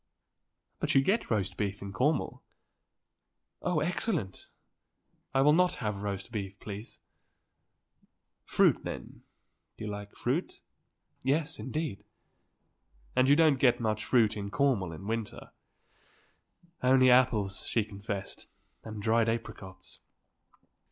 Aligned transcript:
"But 0.79 0.95
you 0.95 1.01
get 1.03 1.29
roast 1.29 1.57
beef 1.57 1.79
in 1.79 1.93
Cornwall." 1.93 2.41
"Oh, 3.61 3.81
excellent. 3.81 4.49
I 5.31 5.41
will 5.41 5.53
not 5.53 5.75
have 5.75 6.01
roast 6.01 6.31
beef, 6.31 6.59
please." 6.59 6.99
"Fruit, 8.43 8.83
then? 8.83 9.21
You 9.77 9.85
like 9.85 10.15
fruit?" 10.15 10.59
"Yes; 11.23 11.59
indeed." 11.59 12.03
"And 13.15 13.29
you 13.29 13.35
don't 13.35 13.59
get 13.59 13.79
much 13.79 14.03
fruit 14.03 14.35
in 14.35 14.49
Cornwall 14.49 14.91
in 14.91 15.05
winter." 15.05 15.51
"Only 16.81 17.11
apples," 17.11 17.67
she 17.67 17.83
confessed, 17.85 18.47
"and 18.83 19.03
dried 19.03 19.29
apricots." 19.29 19.99